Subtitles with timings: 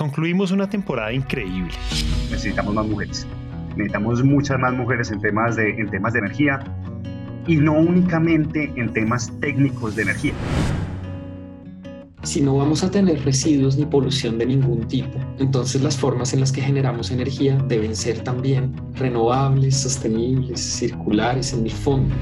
[0.00, 1.74] concluimos una temporada increíble.
[2.30, 3.26] Necesitamos más mujeres.
[3.76, 6.58] Necesitamos muchas más mujeres en temas de, en temas de energía
[7.46, 10.32] y no únicamente en temas técnicos de energía.
[12.22, 16.40] Si no vamos a tener residuos ni polución de ningún tipo, entonces las formas en
[16.40, 22.14] las que generamos energía deben ser también renovables, sostenibles, circulares en el fondo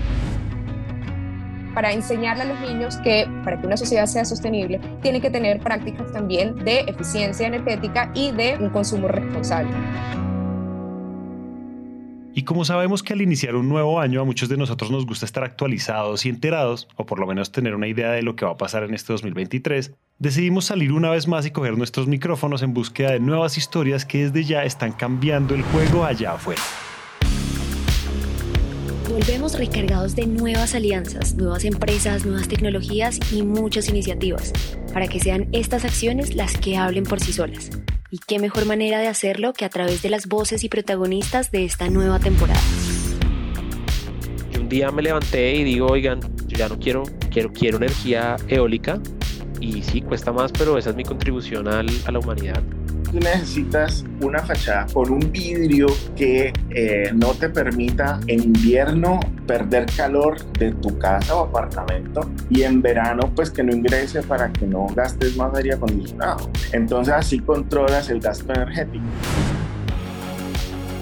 [1.79, 5.61] para enseñarle a los niños que para que una sociedad sea sostenible tiene que tener
[5.61, 9.71] prácticas también de eficiencia energética y de un consumo responsable.
[12.35, 15.25] Y como sabemos que al iniciar un nuevo año a muchos de nosotros nos gusta
[15.25, 18.51] estar actualizados y enterados, o por lo menos tener una idea de lo que va
[18.51, 22.75] a pasar en este 2023, decidimos salir una vez más y coger nuestros micrófonos en
[22.75, 26.63] búsqueda de nuevas historias que desde ya están cambiando el juego allá afuera.
[29.19, 34.53] Volvemos recargados de nuevas alianzas, nuevas empresas, nuevas tecnologías y muchas iniciativas,
[34.93, 37.69] para que sean estas acciones las que hablen por sí solas.
[38.13, 41.65] Y qué mejor manera de hacerlo que a través de las voces y protagonistas de
[41.65, 42.61] esta nueva temporada.
[44.57, 49.01] un día me levanté y digo, oigan, yo ya no quiero, quiero, quiero energía eólica
[49.61, 52.63] y sí, cuesta más, pero esa es mi contribución a la humanidad
[53.11, 59.87] tú necesitas una fachada con un vidrio que eh, no te permita en invierno perder
[59.97, 64.67] calor de tu casa o apartamento y en verano pues que no ingrese para que
[64.67, 66.51] no gastes más aire acondicionado.
[66.73, 69.05] Entonces así controlas el gasto energético.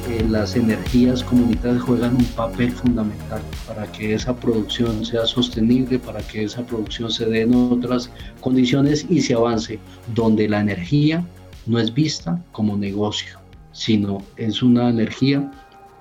[0.08, 6.20] Eh, las energías comunitarias juegan un papel fundamental para que esa producción sea sostenible, para
[6.20, 8.08] que esa producción se dé en otras
[8.40, 9.80] condiciones y se avance,
[10.14, 11.24] donde la energía
[11.66, 13.38] no es vista como negocio,
[13.72, 15.50] sino es una energía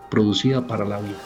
[0.09, 1.17] producida para la vida.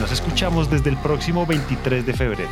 [0.00, 2.50] Nos escuchamos desde el próximo 23 de febrero.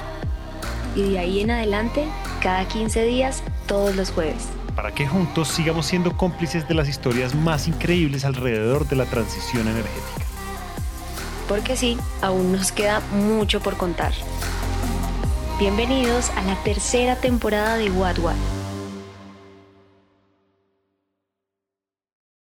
[0.94, 2.06] Y de ahí en adelante,
[2.40, 4.48] cada 15 días, todos los jueves.
[4.76, 9.68] Para que juntos sigamos siendo cómplices de las historias más increíbles alrededor de la transición
[9.68, 10.26] energética.
[11.48, 14.12] Porque sí, aún nos queda mucho por contar.
[15.62, 18.51] Bienvenidos a la tercera temporada de What What